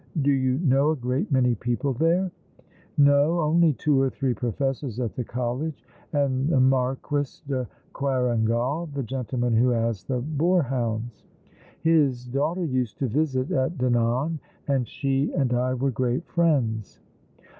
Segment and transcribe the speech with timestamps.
[0.23, 2.31] Do you know a great many people there?""
[2.97, 9.03] No, only two or three professors at the college, and the ]\Iarquis de Querangal, the
[9.03, 11.23] gentleman who has the boar hounds.
[11.83, 16.99] His daughter used to visit at Dinan, and she and I were great friends."